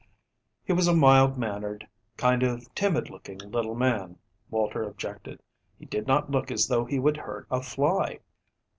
"He 0.63 0.73
was 0.73 0.87
a 0.87 0.95
mild 0.95 1.37
mannered, 1.37 1.87
kind 2.17 2.41
of 2.41 2.73
timid 2.73 3.11
looking, 3.11 3.37
little 3.37 3.75
man," 3.75 4.17
Walter 4.49 4.81
objected. 4.81 5.43
"He 5.77 5.85
did 5.85 6.07
not 6.07 6.31
look 6.31 6.49
as 6.49 6.67
though 6.69 6.85
he 6.85 6.97
would 6.97 7.17
hurt 7.17 7.45
a 7.51 7.61
fly." 7.61 8.19